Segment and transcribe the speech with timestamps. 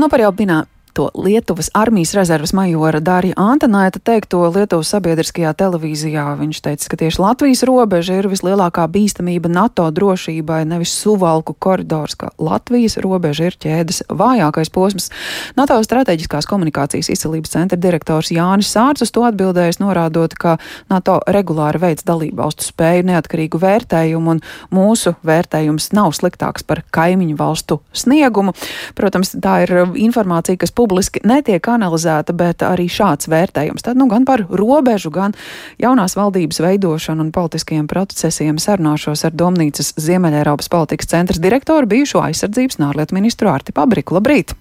[0.00, 6.24] Nu, par jau minēju to Lietuvas armijas rezerves majora Dārija Antanaita teikto Lietuvas sabiedriskajā televīzijā.
[6.40, 12.32] Viņš teica, ka tieši Latvijas robeža ir vislielākā bīstamība NATO drošībai, nevis suvalku koridors, ka
[12.38, 15.10] Latvijas robeža ir ķēdes vājākais posms.
[15.58, 20.56] NATO strateģiskās komunikācijas izcelības centra direktors Jānis Sārts uz to atbildējis, norādot, ka
[20.90, 24.42] NATO regulāri veids dalību valstu spēju neatkarīgu vērtējumu un
[24.74, 28.54] mūsu vērtējums nav sliktāks par kaimiņu valstu sniegumu.
[28.98, 33.84] Protams, tā ir informācija, kas publiski netiek analizēta, bet arī šāds vērtējums.
[33.84, 35.36] Tad nu gan par robežu, gan
[35.82, 42.80] jaunās valdības veidošanu un politiskajiem procesiem sarunāšos ar Domnīcas Ziemeļeiropas politikas centras direktoru bijušo aizsardzības
[42.80, 44.16] un ārlietu ministru Ārti Pabriku.
[44.18, 44.56] Labrīt!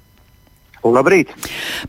[0.84, 1.32] Labrīt!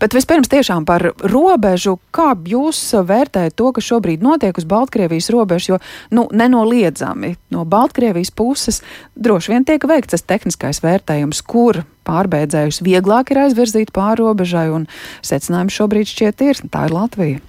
[0.03, 1.97] Bet vispirms tiešām par robežu.
[2.15, 5.69] Kā jūs vērtējat to, kas šobrīd notiek uz Baltkrievijas robežas?
[5.71, 5.79] Jo
[6.17, 8.83] nu, nenoliedzami no Baltkrievijas puses
[9.15, 14.89] droši vien tiek veikts tas tehniskais vērtējums, kur pārbēdzējus vieglāk ir aizvirzīt pārobežai, un
[15.23, 17.47] secinājums šobrīd šķiet ir, tā ir Latvija.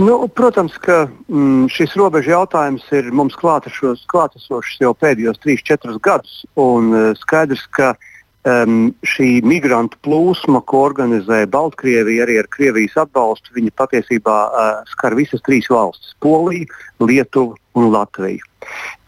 [0.00, 6.44] Nu, protams, ka mm, šis robežu jautājums ir mums klātesošs jau pēdējos 3-4 gadus.
[6.60, 8.09] Un, uh, skaidrs, ka uh,
[8.48, 15.16] um, šī migrantu plūsma, ko organizē Baltkrievija arī ar Krievijas atbalstu, viņa patiesībā uh, skar
[15.18, 16.66] visas trīs valstis- Poliju,
[17.00, 18.44] Lietuvu un Latviju.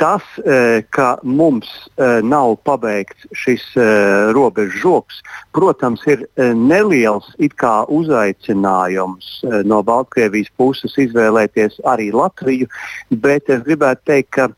[0.00, 5.20] Tas, uh, ka mums uh, nav pabeigts šis uh, robežu žoks,
[5.52, 12.66] protams, ir uh, neliels uzaicinājums uh, no Baltkrievijas puses izvēlēties arī Latviju,
[13.10, 14.48] bet es gribētu teikt, ka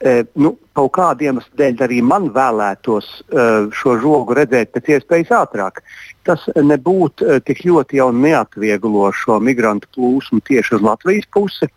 [0.00, 5.82] E, nu, kaut kādiem dēļ arī man vēlētos uh, šo žogu redzēt pēc iespējas ātrāk.
[6.24, 11.68] Tas nebūtu uh, tik ļoti jau neatvieglo šo migrantu plūsmu tieši uz Latvijas pusi,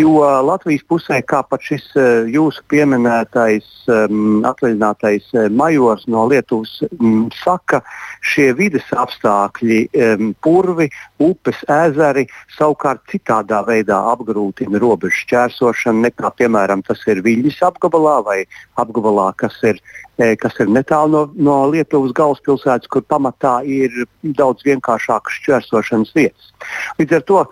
[0.00, 0.14] jo
[0.46, 7.82] Latvijas pusē, kā pat šis uh, jūsu pieminētais um, atvaļinātais majors no Lietuvas um, saka,
[8.24, 10.88] šie vides apstākļi, um, purvi,
[11.20, 18.20] upes, ezeri savukārt citādā veidā apgrūtina robežu šķērsošanu nekā, piemēram, tas ir Viļņu Rīgas apgabalā
[18.24, 18.38] vai
[18.78, 19.80] apgabalā, kas ir,
[20.18, 23.90] e, kas ir netālu no, no Lietuvas galvaspilsētas, kur pamatā ir
[24.22, 26.52] daudz vienkāršākas šķērsošanas vietas.
[26.98, 27.44] Līdz ar to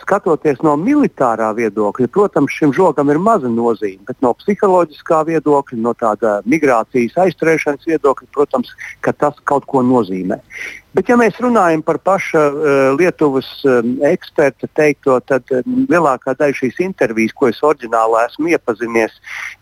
[0.00, 5.92] skatoties no militārā viedokļa, protams, šim žogam ir maza nozīme, bet no psiholoģiskā viedokļa, no
[5.98, 8.72] tāda migrācijas aizturēšanas viedokļa, protams,
[9.04, 10.40] tas kaut ko nozīmē.
[10.90, 16.56] Bet, ja mēs runājam par paša uh, Lietuvas um, eksperta teikto, tad um, lielākā daļa
[16.58, 19.14] šīs intervijas, ko es oriģinālā esmu iepazinies,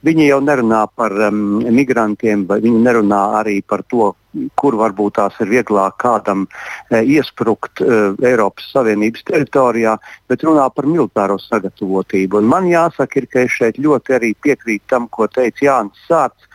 [0.08, 4.14] viņi jau nerunā par um, migrantiem, viņi nerunā arī par to,
[4.58, 9.96] kur varbūt tās ir vieglāk kādam e, iesprukt e, Eiropas Savienības teritorijā,
[10.28, 12.42] bet runā par militāro sagatavotību.
[12.42, 16.48] Un man jāsaka, ir, ka es šeit ļoti arī piekrītu tam, ko teica Jānis Sārts,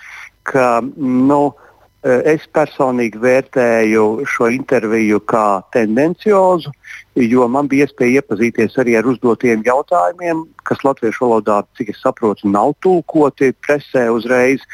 [0.48, 1.73] ka nu, e,
[2.04, 6.74] es personīgi vērtēju šo interviju kā tendenciozu,
[7.16, 12.50] jo man bija iespēja iepazīties arī ar uzdotiem jautājumiem, kas latviešu valodā, cik es saprotu,
[12.52, 14.66] nav tulkoti presē uzreiz.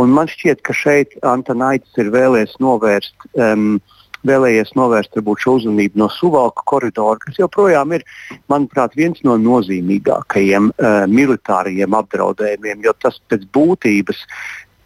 [0.00, 3.30] Un man šķiet, ka šeit Antanaitis ir vēlējies novērst.
[3.36, 3.80] Um,
[4.26, 8.04] vēlējies novērst varbūt, šo uzmanību no suvalku koridora, kas joprojām ir,
[8.50, 14.24] manuprāt, viens no nozīmīgākajiem uh, militārajiem apdraudējumiem, jo tas pēc būtības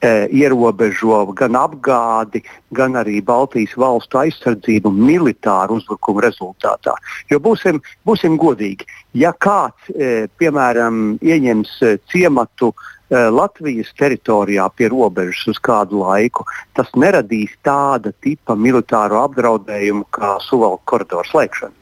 [0.02, 2.40] E, ierobežo gan apgādi,
[2.74, 6.96] gan arī Baltijas valstu aizsardzību militāru uzbrukumu rezultātā.
[7.30, 12.72] Jo būsim, būsim godīgi, ja kāds, e, piemēram, ieņems e, ciematu
[13.12, 20.80] Latvijas teritorijā pie robežas uz kādu laiku, tas neradīs tāda tipa militāro apdraudējumu kā suvalku
[20.94, 21.76] koridoru slēgšana.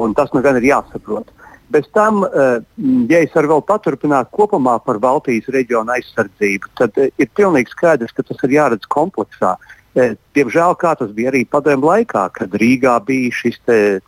[0.00, 1.28] Un tas nu gan ir jāsaprot.
[1.72, 2.60] Bez tam, eh,
[3.08, 8.12] ja es varu vēl paturpināt kopumā par Baltijas reģionu aizsardzību, tad eh, ir pilnīgi skaidrs,
[8.12, 9.54] ka tas ir jāredz kompleksā.
[9.96, 13.56] Eh, diemžēl, kā tas bija arī padomju laikā, kad Rīgā bija šis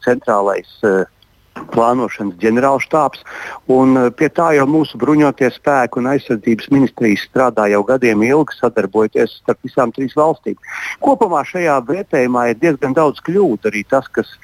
[0.05, 0.77] centrālais
[1.75, 3.23] plānošanas ģenerālštābs.
[3.25, 9.39] Eh, pie tā jau mūsu bruņotie spēki un aizsardzības ministrijas strādā jau gadiem ilgi, sadarbojoties
[9.41, 10.57] starp visām trīs valstīm.
[11.05, 13.71] Kopumā šajā vērtējumā ir diezgan daudz kļūdu.
[13.71, 14.35] Arī tas, kas,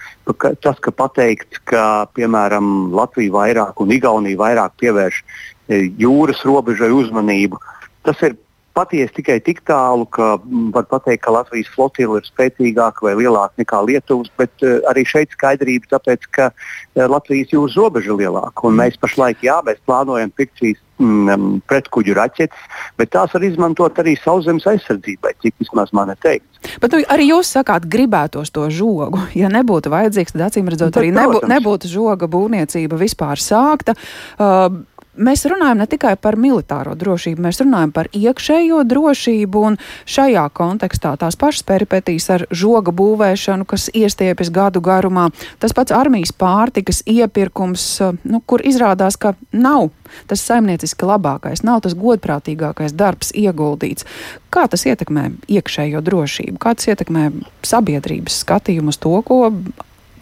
[0.63, 5.25] tas ka pateikts, ka piemēram Latvija vairāk un Igaunija vairāk pievērš
[5.69, 7.61] eh, jūras robežai uzmanību.
[8.07, 8.39] Tas ir
[8.81, 13.61] patiesi tikai tik tālu, ka mm, var teikt, ka Latvijas flotile ir spēcīgāka vai lielāka
[13.61, 18.69] nekā Lietuvas, bet uh, arī šeit skaidrība, tāpēc, ka uh, Latvijas jūras robeža ir lielāka.
[18.69, 22.69] Un mēs pašlaik, jā, mēs plānojam pirkt šīs mm, pretkuģu raķetes,
[23.01, 26.61] bet tās var izmantot arī sauszemes aizsardzībai, cik vismaz man ir teikts.
[26.83, 29.25] Bet nu, arī jūs sakāt, gribētos to žogu.
[29.41, 33.95] Ja nebūtu vajadzīgs, tad acīm redzot, arī nebū, nebūtu žoga būvniecība vispār sākta.
[34.37, 34.83] Uh,
[35.21, 39.79] mēs runājam ne tikai par militāro drošību, mēs runājam par iekšējo drošību, un
[40.09, 45.29] šajā kontekstā tās pašas peripetīs ar žoga būvēšanu, kas iestiepjas gadu garumā,
[45.63, 47.87] tas pats armijas pārtikas iepirkums,
[48.25, 49.91] nu, kur izrādās, ka nav
[50.31, 54.09] tas saimnieciski labākais, nav tas godprātīgākais darbs ieguldīts.
[54.51, 57.29] Kā tas ietekmē iekšējo drošību, kā tas ietekmē
[57.67, 59.43] sabiedrības skatījumu uz to, ko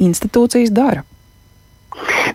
[0.02, 1.06] institūcijas dara?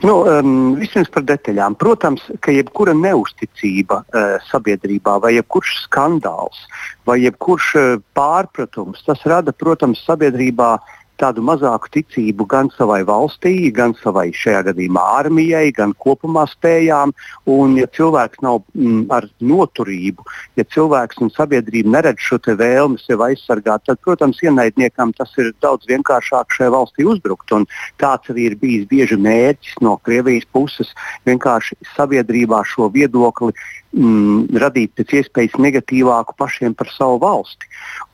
[0.03, 1.77] Nu, um, vispirms par detaļām.
[1.79, 6.65] Protams, ka jebkura neusticība uh, sabiedrībā, vai jebkurš skandāls,
[7.07, 13.53] vai jebkurš uh, pārpratums, tas rada, protams, sabiedrībā uh, tādu mazāku ticību gan savai valstī,
[13.75, 17.13] gan savai šajā gadījumā armijai, gan kopumā spējām.
[17.49, 20.25] Un, ja cilvēks nav mm, ar noturību,
[20.59, 25.87] ja cilvēks un sabiedrība neredz šo vēlmi sevi aizsargāt, tad, protams, ienaidniekam tas ir daudz
[25.91, 27.51] vienkāršāk šai valstī uzbrukt.
[27.55, 27.67] Un
[28.01, 30.91] tāds arī ir bijis bieži mērķis no Krievijas puses
[31.27, 33.53] vienkārši sabiedrībā šo viedokli
[33.93, 37.69] mm, radīt pēc iespējas negatīvāku pašiem par savu valsti.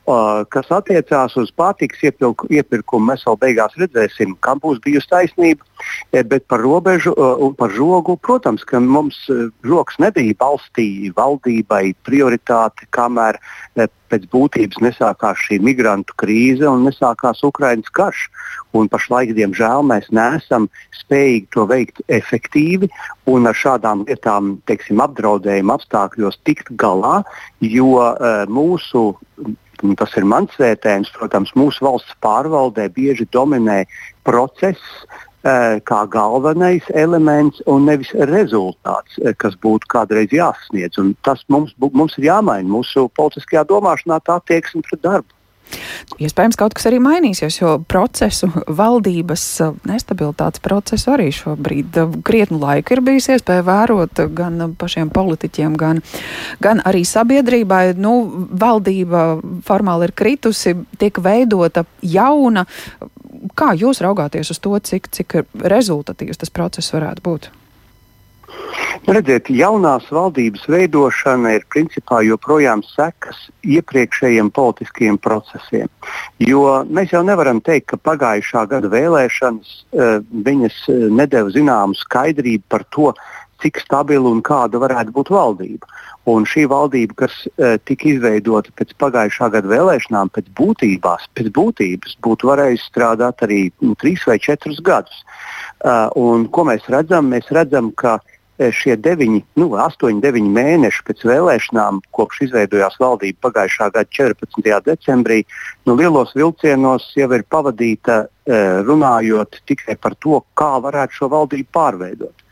[0.09, 5.67] Uh, kas attiecās uz pārtikas iepirkumu, mēs vēl beigās redzēsim, kam būs bijusi taisnība.
[6.09, 11.11] E, bet par robežu uh, un par žogu, protams, ka mums uh, žoks nebija valstī,
[11.13, 13.37] valdībai prioritāte, kamēr
[13.77, 18.25] e, pēc būtības nesākās šī migrantu krīze un nesākās Ukraiņas karš.
[18.77, 20.67] Un pašlaik, diemžēl, mēs neesam
[21.00, 22.89] spējīgi to veikt efektīvi
[23.29, 27.23] un ar šādām lietām, teiksim, apdraudējuma apstākļos tikt galā,
[27.65, 29.07] jo uh, mūsu
[30.00, 33.85] tas ir mans vērtējums, protams, mūsu valsts pārvaldē bieži dominē
[34.27, 34.81] process,
[35.44, 41.00] kā galvenais elements un nevis rezultāts, eh, kas būtu kādreiz jāsasniedz.
[41.00, 45.39] Un tas mums, mums ir jāmaina mūsu politiskajā domāšanā, tā attieksme pret darbu.
[46.19, 49.44] Iespējams, kaut kas arī mainīsies, jo procesu, valdības
[49.88, 56.01] nestabilitātes procesu arī šobrīd krietnu laiku ir bijis iespēja vērot gan pašiem politiķiem, gan,
[56.63, 57.94] gan arī sabiedrībai.
[58.01, 58.15] Nu,
[58.50, 62.65] valdība formāli ir kritusi, tiek veidota jauna.
[63.59, 65.41] Kā jūs raugāties uz to, cik, cik
[65.73, 67.50] rezultatīvs tas process varētu būt?
[69.09, 75.89] Redziet, jaunās valdības veidošana ir principā joprojām sekas iepriekšējiem politiskiem procesiem.
[76.44, 82.65] Jo mēs jau nevaram teikt, ka pagājušā gada vēlēšanas uh, viņas uh, nedēva zināmu skaidrību
[82.69, 83.13] par to,
[83.63, 85.89] cik stabila un kāda varētu būt valdība.
[86.29, 92.17] Un šī valdība, kas uh, tika izveidota pēc pagājušā gada vēlēšanām, pēc, būtībās, pēc būtības
[92.25, 95.23] būtu varējusi strādāt arī nu, trīs vai četrus gadus.
[95.79, 97.31] Uh, un, ko mēs redzam?
[97.33, 98.19] Mēs redzam, ka
[98.59, 104.73] E, šie deviņi, nu, astoņi, deviņi mēneši pēc vēlēšanām, kopš izveidojās valdība pagājušā gada 14.
[104.83, 105.38] decembrī,
[105.88, 111.71] nu, lielos vilcienos jau ir pavadīta e, runājot tikai par to, kā varētu šo valdību
[111.71, 112.49] pārveidot.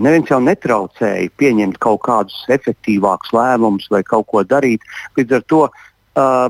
[0.00, 4.84] Neviens jau netraucēja pieņemt kaut kādus efektīvākus lēmumus vai kaut ko darīt.
[5.18, 6.48] Līdz ar to uh,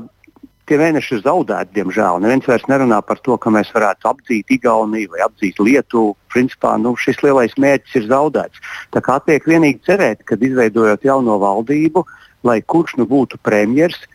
[0.69, 2.21] tie mēneši ir zaudēti, diemžēl.
[2.23, 6.15] Neviens vairs nerunā par to, ka mēs varētu apdzīt Igauniju vai apdzīt Lietuvu.
[6.33, 8.63] Principā nu, šis lielais mērķis ir zaudēts.
[8.95, 12.05] Tā kā atliek vienīgi cerēt, ka izveidojot jauno valdību,
[12.47, 14.09] lai kurš nu būtu premjerministrs,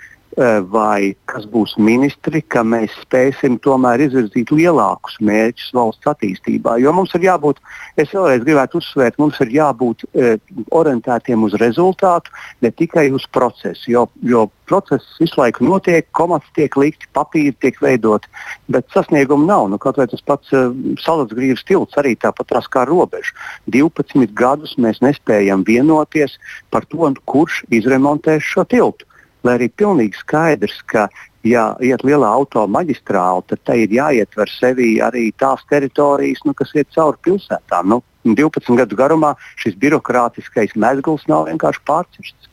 [0.71, 6.77] vai kas būs ministri, ka mēs spēsim tomēr izvirzīt lielākus mērķus valsts attīstībā.
[6.79, 7.59] Jo mums ir jābūt,
[7.99, 10.37] es vēlreiz gribētu uzsvērt, mums ir jābūt e,
[10.79, 12.31] orientētiem uz rezultātu,
[12.63, 13.91] ne tikai uz procesu.
[13.91, 18.31] Jo, jo process visu laiku notiek, komats tiek likti, papīri tiek veidoti,
[18.71, 19.67] bet sasniegumu nav.
[19.73, 20.63] Nu, kaut vai tas pats e,
[21.03, 23.35] salacgrīvs tilts arī tāpat tās kā robeža.
[23.75, 26.39] 12 gadus mēs nespējam vienoties
[26.71, 29.08] par to, kurš izremontēs šo tiltu
[29.47, 31.09] lai arī pilnīgi skaidrs, ka,
[31.47, 36.91] ja iet lielā automaģistrāla, tad tai ir jāietver sevī arī tās teritorijas, nu, kas iet
[36.95, 37.95] cauri pilsētām.
[37.95, 42.49] Nu, 12 gadu garumā šis birokrātiskais mezgls nav vienkārši pārcirsts.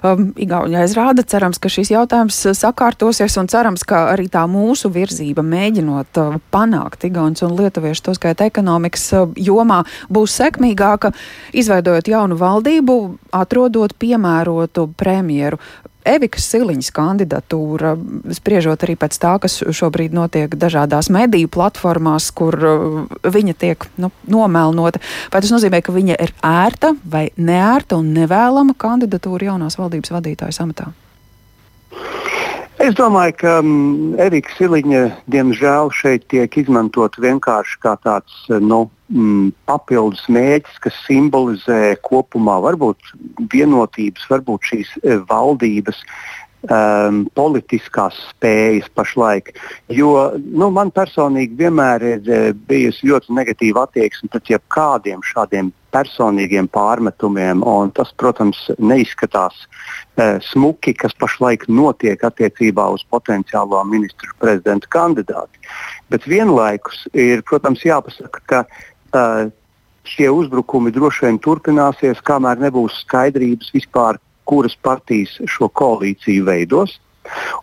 [0.00, 5.44] Um, Igaunija aizrāda, cerams, ka šis jautājums sakārtosies un cerams, ka arī tā mūsu virzība
[5.44, 11.12] mēģinot uh, panākt Igaunas un Lietuviešu, to skaita ekonomikas uh, jomā, būs sekmīgāka,
[11.52, 12.96] izveidojot jaunu valdību,
[13.36, 15.60] atrodot piemērotu premjeru.
[16.08, 17.92] Evikas Siliņas kandidatūra,
[18.36, 24.08] spriežot arī pēc tā, kas šobrīd notiek dažādās mediju platformās, kur uh, viņa tiek nu,
[24.30, 25.02] nomelnota,
[25.32, 30.62] vai tas nozīmē, ka viņa ir ērta vai neērta un nevēlama kandidatūra jaunās valdības vadītājas
[30.64, 30.88] amatā?
[32.80, 39.50] Es domāju, ka um, Erika Siliņa, diemžēl, šeit tiek izmantot vienkārši kā tāds nu, mm,
[39.68, 43.14] papildus mērķis, kas simbolizē kopumā varbūt
[43.52, 46.00] vienotības, varbūt šīs e, valdības
[46.68, 49.52] um, politiskās spējas pašlaik.
[49.92, 56.68] Jo nu, man personīgi vienmēr ir uh, bijusi ļoti negatīva attieksme pret jebkādiem šādiem personīgiem
[56.70, 57.64] pārmetumiem.
[57.96, 65.64] Tas, protams, neizskatās uh, smuki, kas pašlaik notiek attiecībā uz potenciālo ministru prezidenta kandidātu.
[66.10, 68.64] Bet vienlaikus ir, protams, jāpasaka, ka
[70.10, 76.98] šie uzbrukumi droši vien turpināsies, kamēr nebūs skaidrības vispār, kuras partijas šo koalīciju veidos.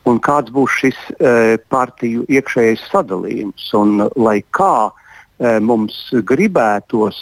[0.07, 3.65] Un kāds būs šis e, partiju iekšējais sadalījums?
[3.75, 4.89] Un, lai kā
[5.37, 5.93] mums
[6.25, 7.17] gribētos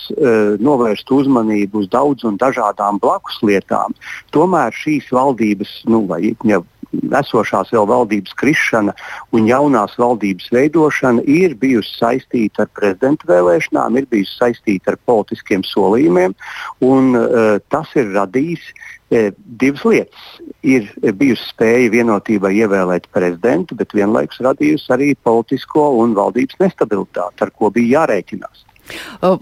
[0.64, 3.96] novērst uzmanību uz daudz un dažādām blakus lietām,
[4.32, 6.62] tomēr šīs valdības, nu, vai ja
[7.20, 8.96] esošās vēl valdības krišana
[9.36, 15.64] un jaunās valdības veidošana ir bijusi saistīta ar prezidenta vēlēšanām, ir bijusi saistīta ar politiskiem
[15.68, 16.36] solījumiem,
[16.86, 20.28] un uh, tas ir radījis uh, divas lietas.
[20.66, 27.54] Ir bijusi spēja vienotībai ievēlēt prezidentu, bet vienlaikus radījusi arī politisko un valdības nestabilitāti, ar
[27.54, 28.66] ko bija jārēķinās.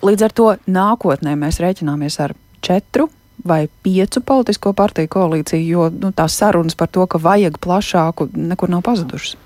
[0.03, 3.10] Līdz ar to nākotnē mēs rēķināmies ar četru
[3.47, 8.71] vai piecu politisko partiju koalīciju, jo nu, tās sarunas par to, ka vajag plašāku, nekur
[8.71, 9.38] nav pazudušas.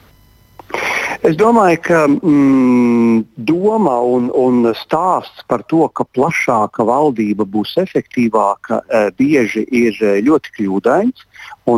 [1.26, 8.82] Es domāju, ka mm, doma un, un stāsts par to, ka plašāka valdība būs efektīvāka,
[8.84, 11.26] e, bieži ir e, ļoti kļūdains.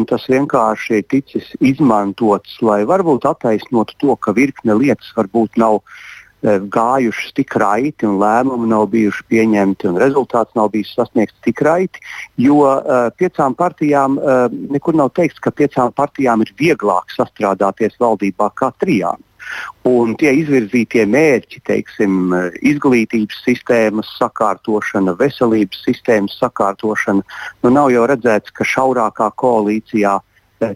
[0.09, 6.08] Tas vienkārši ir ticis izmantots, lai varbūt attaisnotu to, ka virkne lietas varbūt nav Eh,
[6.43, 11.99] gājušas tik raiti un lēmumi nav bijuši pieņemti un rezultāts nav bijis sasniegts tik raiti,
[12.39, 18.51] jo uh, piecām partijām uh, nekur nav teikts, ka piecām partijām ir vieglāk sastrādāties valdībā
[18.55, 19.19] kā trijām.
[19.87, 22.33] Un tie izvirzītie mērķi, teiksim,
[22.69, 27.23] izglītības sistēmas sakārtošana, veselības sistēmas sakārtošana,
[27.63, 30.19] nu nav jau redzēts, ka šaurākā koalīcijā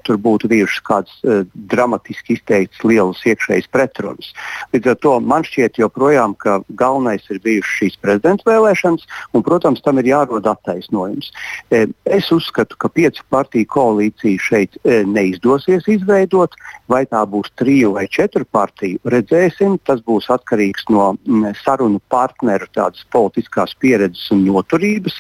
[0.08, 4.32] tur būtu bijušas kādas uh, dramatiski izteiktas lielas iekšējas pretrunas.
[4.74, 9.82] Līdz ar to man šķiet joprojām, ka galvenais ir bijušas šīs prezidenta vēlēšanas, un, protams,
[9.84, 11.32] tam ir jārod attaisnojums.
[11.74, 16.56] E, es uzskatu, ka piecu partiju koalīciju šeit e, neizdosies izveidot,
[16.92, 19.02] vai tā būs triju vai četru partiju.
[19.10, 25.20] Redzēsim, tas būs atkarīgs no m, sarunu partneru tādas politiskās pieredzes un noturības,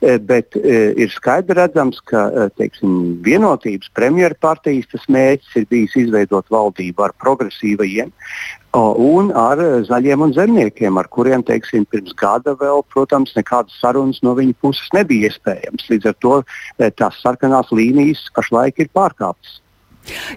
[0.00, 5.98] e, bet e, ir skaidri redzams, ka e, teiksim, vienotības premjerpartijas tas mērķis ir bijis
[6.06, 8.10] izveidot valdību ar progresīvajiem
[8.80, 14.36] un ar zaļiem un zemniekiem, ar kuriem teiksim, pirms gada vēl, protams, nekādas sarunas no
[14.38, 15.88] viņa puses nebija iespējams.
[15.90, 16.36] Līdz ar to
[16.78, 19.58] e, tās sarkanās līnijas pašlaik ir pārkāptas.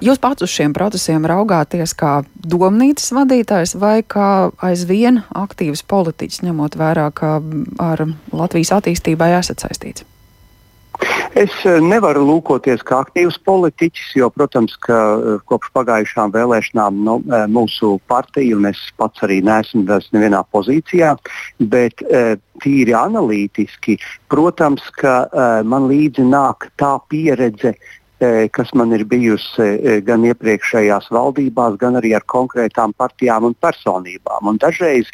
[0.03, 6.75] Jūs pats uz šiem procesiem raugāties kā domnīcas vadītājs vai kā aizvien aktīvs politiķis, ņemot
[6.77, 7.37] vērā, ka
[7.79, 10.03] ar Latvijas attīstībai esat saistīts?
[11.33, 17.15] Es eh, nevaru lūkoties kā aktīvs politiķis, jo, protams, ka eh, kopš pagājušām vēlēšanām nu,
[17.25, 21.15] eh, mūsu partija, un es pats arī neesmu vairs nevienā pozīcijā,
[21.73, 22.05] bet
[22.61, 23.97] tīri analītiski,
[24.29, 25.25] protams, ka
[25.65, 27.73] man līdzi nāk tā pieredze,
[28.53, 34.49] kas man ir bijusi gan iepriekšējās valdībās, gan arī ar konkrētām partijām un personībām.
[34.51, 35.09] Un dažreiz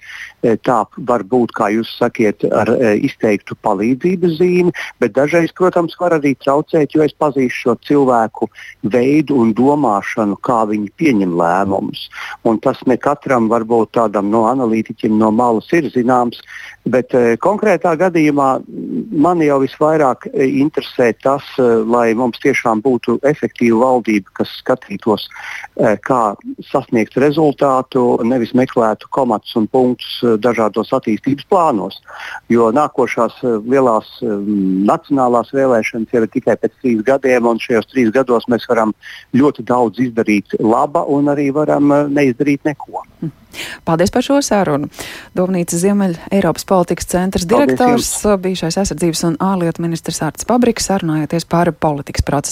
[0.66, 6.36] tā var būt, kā jūs sakiet, ar izteiktu palīdzības zīmi, bet dažreiz, protams, var arī
[6.40, 8.50] traucēt, jo es pazīstu šo cilvēku
[8.94, 12.06] veidu un domāšanu, kā viņi pieņem lēmumus.
[12.48, 16.42] Un tas ne katram, varbūt tādam no analītiķim no malas ir zināms,
[16.90, 17.14] bet
[17.44, 18.50] konkrētā gadījumā
[19.26, 25.28] man jau visvairāk interesē tas, lai mums tiešām būtu būtu efektīva valdība, kas skatītos,
[25.80, 26.36] eh, kā
[26.72, 32.00] sasniegt rezultātu, nevis meklētu komatus un punktus eh, dažādos attīstības plānos.
[32.50, 38.12] Jo nākošās eh, lielās nacionālās vēlēšanas jau ir tikai pēc trīs gadiem, un šajos trīs
[38.12, 38.94] gados mēs varam
[39.34, 43.06] ļoti daudz izdarīt laba un arī varam neizdarīt neko.
[43.84, 44.90] Paldies par šo sarunu.
[45.36, 48.12] Domnīcas Ziemeļa Eiropas politikas centrs direktors,
[48.44, 52.48] bijušais aizsardzības un ārlietu ministrs Ārts Pabriks, sarunājoties par politikas procesu.